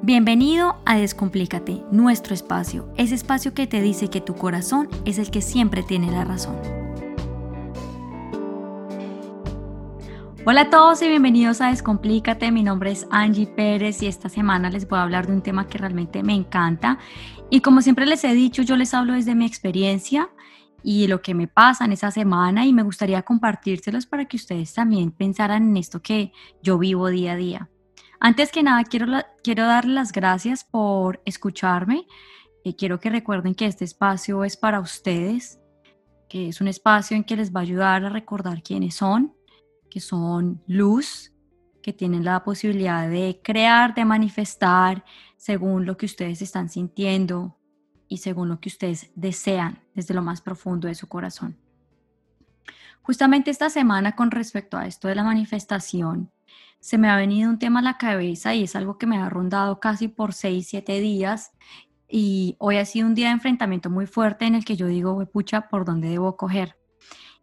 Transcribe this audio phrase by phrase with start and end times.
[0.00, 5.32] Bienvenido a Descomplícate, nuestro espacio, ese espacio que te dice que tu corazón es el
[5.32, 6.56] que siempre tiene la razón.
[10.44, 14.70] Hola a todos y bienvenidos a Descomplícate, mi nombre es Angie Pérez y esta semana
[14.70, 17.00] les voy a hablar de un tema que realmente me encanta
[17.50, 20.30] y como siempre les he dicho, yo les hablo desde mi experiencia
[20.84, 24.72] y lo que me pasa en esa semana y me gustaría compartírselos para que ustedes
[24.72, 27.68] también pensaran en esto que yo vivo día a día.
[28.20, 29.06] Antes que nada, quiero,
[29.42, 32.06] quiero dar las gracias por escucharme.
[32.64, 35.58] y quiero que recuerden que este espacio es para ustedes,
[36.28, 39.34] que es un espacio en que les va a ayudar a recordar quiénes son,
[39.88, 41.32] que son luz,
[41.82, 45.04] que tienen la posibilidad de crear, de manifestar
[45.36, 47.56] según lo que ustedes están sintiendo
[48.08, 51.56] y según lo que ustedes desean desde lo más profundo de su corazón.
[53.00, 56.30] Justamente esta semana con respecto a esto de la manifestación,
[56.80, 59.28] se me ha venido un tema a la cabeza y es algo que me ha
[59.28, 61.52] rondado casi por seis, siete días.
[62.08, 65.24] Y hoy ha sido un día de enfrentamiento muy fuerte en el que yo digo,
[65.26, 66.76] pucha, ¿por dónde debo coger?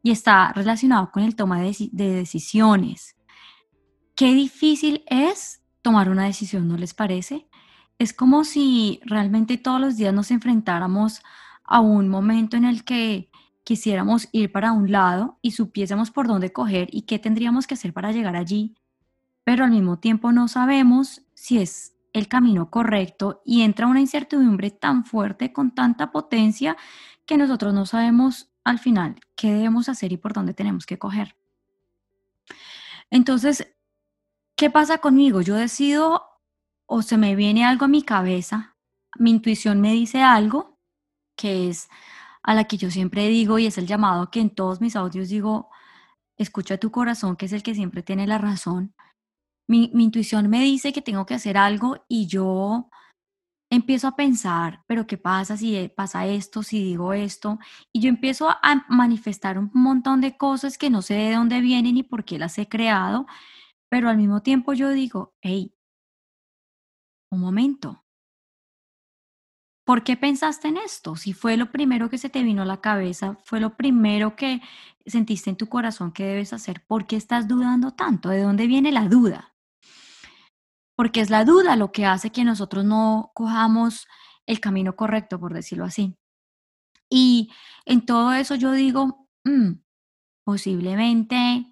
[0.01, 3.15] Y está relacionado con el toma de, de decisiones.
[4.15, 7.47] Qué difícil es tomar una decisión, ¿no les parece?
[7.99, 11.21] Es como si realmente todos los días nos enfrentáramos
[11.63, 13.29] a un momento en el que
[13.63, 17.93] quisiéramos ir para un lado y supiésemos por dónde coger y qué tendríamos que hacer
[17.93, 18.75] para llegar allí,
[19.45, 24.71] pero al mismo tiempo no sabemos si es el camino correcto y entra una incertidumbre
[24.71, 26.75] tan fuerte con tanta potencia
[27.25, 31.37] que nosotros no sabemos al final qué debemos hacer y por dónde tenemos que coger.
[33.11, 33.71] Entonces,
[34.55, 35.41] ¿qué pasa conmigo?
[35.41, 36.23] Yo decido
[36.87, 38.75] o se me viene algo a mi cabeza,
[39.19, 40.79] mi intuición me dice algo
[41.35, 41.87] que es
[42.41, 45.29] a la que yo siempre digo y es el llamado que en todos mis audios
[45.29, 45.69] digo,
[46.37, 48.94] escucha tu corazón, que es el que siempre tiene la razón
[49.67, 52.89] mi, intuición me dice que tengo que hacer algo y yo
[53.71, 57.59] empiezo a pensar, pero ¿qué pasa si eh, pasa esto, si digo esto?
[57.93, 61.95] Y yo empiezo a manifestar un montón de cosas que no sé de dónde vienen
[61.95, 63.25] ni por qué las he creado,
[63.89, 65.73] pero al mismo tiempo yo digo, hey,
[67.31, 68.03] un momento.
[69.85, 71.15] ¿Por qué pensaste en esto?
[71.15, 74.61] Si fue lo primero que se te vino a la cabeza, fue lo primero que
[75.05, 78.29] sentiste en tu corazón que debes hacer, ¿por qué estás dudando tanto?
[78.29, 79.54] ¿De dónde viene la duda?
[80.95, 84.07] Porque es la duda lo que hace que nosotros no cojamos
[84.47, 86.15] el camino correcto, por decirlo así.
[87.09, 87.51] Y
[87.85, 89.73] en todo eso yo digo, mm,
[90.45, 91.65] posiblemente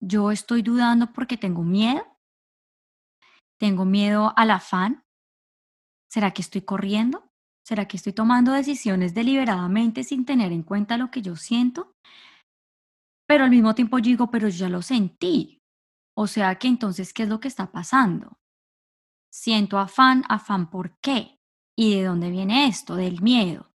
[0.00, 2.04] yo estoy dudando porque tengo miedo,
[3.58, 5.04] tengo miedo al afán.
[6.10, 7.30] ¿Será que estoy corriendo?
[7.66, 11.94] ¿Será que estoy tomando decisiones deliberadamente sin tener en cuenta lo que yo siento?
[13.26, 15.63] Pero al mismo tiempo digo, pero yo ya lo sentí.
[16.16, 18.38] O sea que entonces, ¿qué es lo que está pasando?
[19.30, 21.40] Siento afán, afán ¿por qué?
[21.76, 22.94] ¿Y de dónde viene esto?
[22.94, 23.72] Del miedo.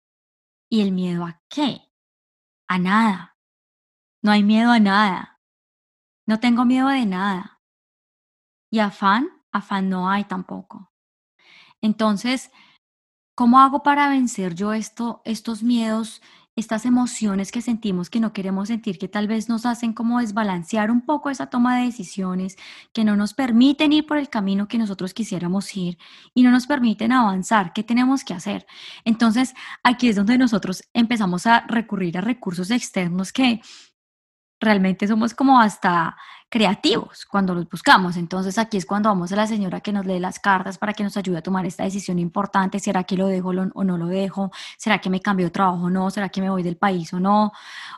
[0.68, 1.92] ¿Y el miedo a qué?
[2.68, 3.38] A nada.
[4.22, 5.40] No hay miedo a nada.
[6.26, 7.60] No tengo miedo de nada.
[8.70, 10.90] Y afán, afán no hay tampoco.
[11.80, 12.50] Entonces,
[13.36, 16.22] ¿cómo hago para vencer yo esto, estos miedos
[16.56, 20.90] estas emociones que sentimos que no queremos sentir, que tal vez nos hacen como desbalancear
[20.90, 22.56] un poco esa toma de decisiones,
[22.92, 25.98] que no nos permiten ir por el camino que nosotros quisiéramos ir
[26.32, 27.72] y no nos permiten avanzar.
[27.72, 28.66] ¿Qué tenemos que hacer?
[29.04, 33.60] Entonces, aquí es donde nosotros empezamos a recurrir a recursos externos que
[34.64, 36.16] realmente somos como hasta
[36.48, 38.16] creativos cuando los buscamos.
[38.16, 41.02] Entonces aquí es cuando vamos a la señora que nos lee las cartas para que
[41.02, 42.78] nos ayude a tomar esta decisión importante.
[42.78, 44.52] ¿Será que lo dejo o no lo dejo?
[44.78, 46.10] ¿Será que me cambio de trabajo o no?
[46.10, 47.52] ¿Será que me voy del país o no?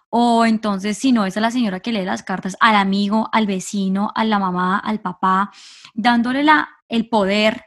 [0.08, 3.46] O entonces, si no, es a la señora que lee las cartas al amigo, al
[3.46, 5.50] vecino, a la mamá, al papá,
[5.94, 7.66] dándole la, el poder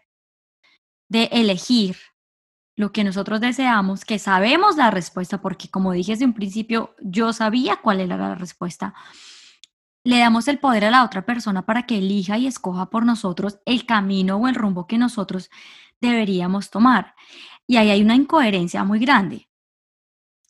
[1.07, 1.97] de elegir
[2.79, 7.33] lo que nosotros deseamos, que sabemos la respuesta, porque como dije desde un principio, yo
[7.33, 8.93] sabía cuál era la respuesta
[10.03, 13.59] le damos el poder a la otra persona para que elija y escoja por nosotros
[13.65, 15.49] el camino o el rumbo que nosotros
[16.01, 17.15] deberíamos tomar.
[17.67, 19.49] Y ahí hay una incoherencia muy grande.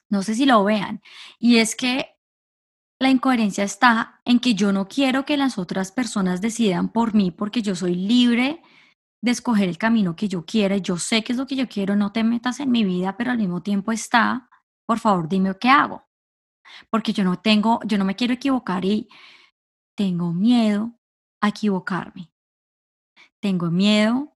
[0.07, 1.01] No sé si lo vean.
[1.39, 2.15] Y es que
[2.99, 7.31] la incoherencia está en que yo no quiero que las otras personas decidan por mí
[7.31, 8.61] porque yo soy libre
[9.21, 10.77] de escoger el camino que yo quiera.
[10.77, 13.31] Yo sé qué es lo que yo quiero, no te metas en mi vida, pero
[13.31, 14.50] al mismo tiempo está,
[14.86, 16.07] por favor, dime qué hago.
[16.89, 19.10] Porque yo no tengo, yo no me quiero equivocar y
[19.95, 20.94] tengo miedo
[21.42, 22.31] a equivocarme.
[23.42, 24.36] Tengo miedo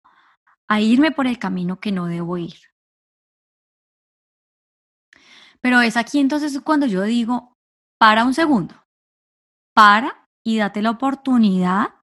[0.67, 2.55] a irme por el camino que no debo ir.
[5.61, 7.55] Pero es aquí entonces cuando yo digo,
[7.97, 8.75] para un segundo,
[9.73, 11.95] para y date la oportunidad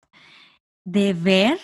[0.87, 1.61] de ver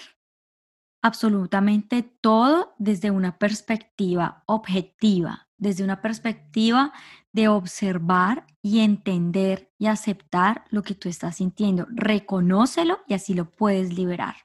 [1.07, 6.93] absolutamente todo desde una perspectiva objetiva, desde una perspectiva
[7.33, 11.87] de observar y entender y aceptar lo que tú estás sintiendo.
[11.91, 14.37] Reconócelo y así lo puedes liberar.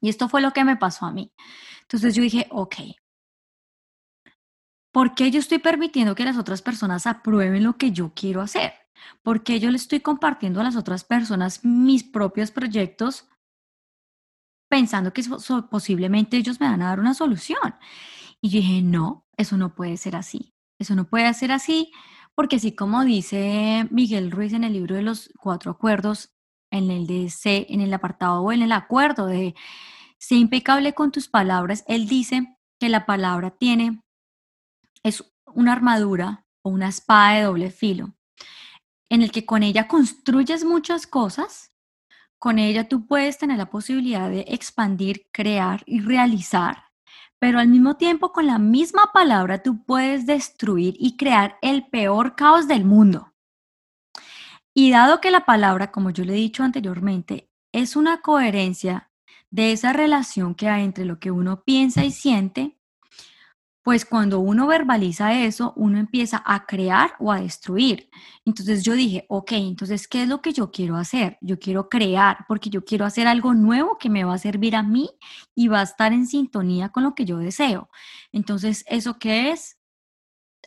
[0.00, 1.32] Y esto fue lo que me pasó a mí.
[1.82, 2.74] Entonces yo dije, ok,
[4.92, 8.72] ¿por qué yo estoy permitiendo que las otras personas aprueben lo que yo quiero hacer?
[9.22, 13.28] ¿Por qué yo le estoy compartiendo a las otras personas mis propios proyectos
[14.74, 15.22] pensando que
[15.70, 17.76] posiblemente ellos me van a dar una solución?
[18.40, 20.52] Y yo dije, no, eso no puede ser así.
[20.80, 21.92] Eso no puede ser así
[22.34, 26.34] porque así como dice Miguel Ruiz en el libro de los cuatro acuerdos,
[26.72, 29.54] en el de C, en el apartado o en el acuerdo de
[30.18, 31.84] Sé impecable con tus palabras.
[31.86, 34.02] Él dice que la palabra tiene,
[35.04, 38.16] es una armadura o una espada de doble filo,
[39.08, 41.73] en el que con ella construyes muchas cosas,
[42.44, 46.90] con ella tú puedes tener la posibilidad de expandir, crear y realizar,
[47.38, 52.36] pero al mismo tiempo con la misma palabra tú puedes destruir y crear el peor
[52.36, 53.32] caos del mundo.
[54.74, 59.10] Y dado que la palabra, como yo le he dicho anteriormente, es una coherencia
[59.50, 62.73] de esa relación que hay entre lo que uno piensa y siente,
[63.84, 68.08] pues cuando uno verbaliza eso, uno empieza a crear o a destruir.
[68.46, 71.36] Entonces yo dije, ok, entonces, ¿qué es lo que yo quiero hacer?
[71.42, 74.82] Yo quiero crear porque yo quiero hacer algo nuevo que me va a servir a
[74.82, 75.10] mí
[75.54, 77.90] y va a estar en sintonía con lo que yo deseo.
[78.32, 79.78] Entonces, ¿eso qué es?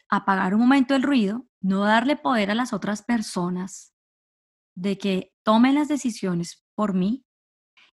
[0.09, 3.93] Apagar un momento el ruido, no darle poder a las otras personas
[4.75, 7.25] de que tomen las decisiones por mí,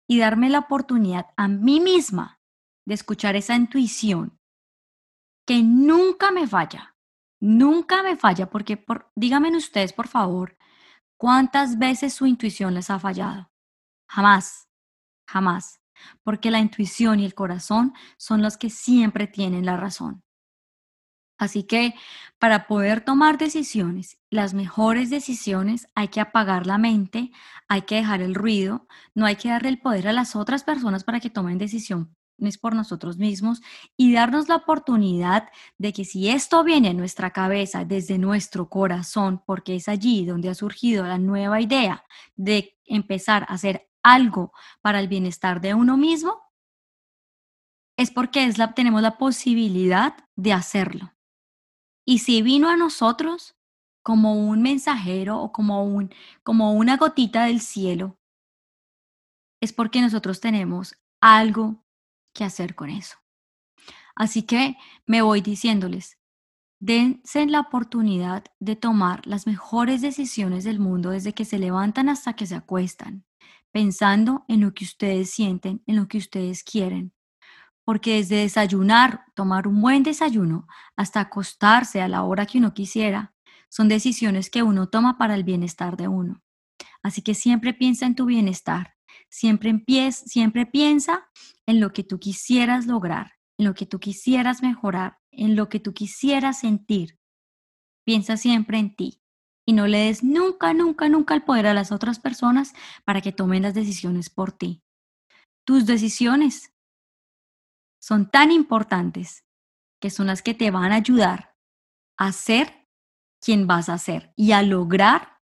[0.05, 2.41] y darme la oportunidad a mí misma
[2.85, 4.37] de escuchar esa intuición
[5.45, 6.95] que nunca me falla,
[7.39, 10.57] nunca me falla, porque por, díganme ustedes, por favor,
[11.17, 13.51] ¿cuántas veces su intuición les ha fallado?
[14.09, 14.67] Jamás,
[15.27, 15.81] jamás,
[16.23, 20.23] porque la intuición y el corazón son los que siempre tienen la razón.
[21.37, 21.93] Así que
[22.39, 27.31] para poder tomar decisiones, las mejores decisiones, hay que apagar la mente,
[27.67, 31.03] hay que dejar el ruido, no hay que darle el poder a las otras personas
[31.03, 31.57] para que tomen
[32.43, 33.61] decisiones por nosotros mismos
[33.97, 39.41] y darnos la oportunidad de que si esto viene a nuestra cabeza desde nuestro corazón,
[39.45, 42.03] porque es allí donde ha surgido la nueva idea
[42.35, 44.51] de empezar a hacer algo
[44.81, 46.41] para el bienestar de uno mismo,
[47.97, 51.13] es porque es la, tenemos la posibilidad de hacerlo.
[52.05, 53.55] Y si vino a nosotros
[54.03, 56.13] como un mensajero o como, un,
[56.43, 58.17] como una gotita del cielo,
[59.61, 61.83] es porque nosotros tenemos algo
[62.33, 63.17] que hacer con eso.
[64.15, 64.75] Así que
[65.05, 66.17] me voy diciéndoles,
[66.79, 72.33] dense la oportunidad de tomar las mejores decisiones del mundo desde que se levantan hasta
[72.33, 73.25] que se acuestan,
[73.71, 77.13] pensando en lo que ustedes sienten, en lo que ustedes quieren,
[77.85, 83.33] porque desde desayunar, tomar un buen desayuno, hasta acostarse a la hora que uno quisiera,
[83.69, 86.41] son decisiones que uno toma para el bienestar de uno.
[87.01, 88.93] Así que siempre piensa en tu bienestar,
[89.33, 91.27] siempre, siempre piensa
[91.65, 95.79] en lo que tú quisieras lograr, en lo que tú quisieras mejorar, en lo que
[95.79, 97.19] tú quisieras sentir.
[98.05, 99.21] Piensa siempre en ti
[99.65, 102.73] y no le des nunca, nunca, nunca el poder a las otras personas
[103.05, 104.83] para que tomen las decisiones por ti.
[105.65, 106.71] Tus decisiones
[107.99, 109.45] son tan importantes
[109.99, 111.55] que son las que te van a ayudar
[112.19, 112.87] a ser
[113.41, 115.39] quien vas a ser y a lograr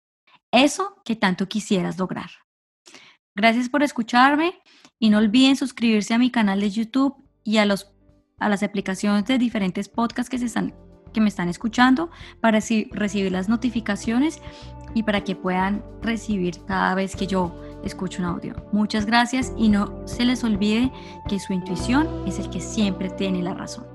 [0.50, 2.30] eso que tanto quisieras lograr.
[3.34, 4.54] Gracias por escucharme
[4.98, 7.90] y no olviden suscribirse a mi canal de YouTube y a, los,
[8.38, 10.74] a las aplicaciones de diferentes podcasts que, se están,
[11.12, 12.10] que me están escuchando
[12.40, 14.40] para recibir las notificaciones
[14.94, 18.54] y para que puedan recibir cada vez que yo escucho un audio.
[18.72, 20.92] Muchas gracias y no se les olvide
[21.28, 23.91] que su intuición es el que siempre tiene la razón.